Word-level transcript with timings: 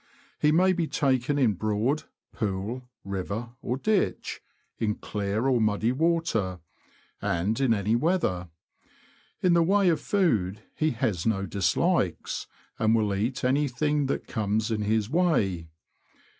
He 0.39 0.51
may 0.51 0.73
be 0.73 0.87
taken 0.87 1.37
in 1.37 1.53
Broad, 1.53 2.05
pool, 2.33 2.89
river, 3.03 3.51
or 3.61 3.77
ditch; 3.77 4.41
in 4.79 4.95
clear 4.95 5.45
or 5.45 5.61
muddy 5.61 5.91
water, 5.91 6.59
and 7.21 7.59
in 7.61 7.71
any 7.71 7.95
weather. 7.95 8.49
In 9.43 9.53
the 9.53 9.61
way 9.61 9.89
of 9.89 10.01
food, 10.01 10.63
he 10.73 10.89
has 10.89 11.27
no 11.27 11.45
dislikes, 11.45 12.47
and 12.79 12.95
will 12.95 13.13
eat 13.13 13.43
anything 13.43 14.07
that 14.07 14.25
comes 14.25 14.71
in 14.71 14.81
his 14.81 15.07
way. 15.07 15.69